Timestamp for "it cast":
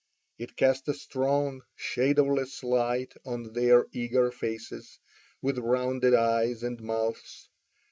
0.39-0.87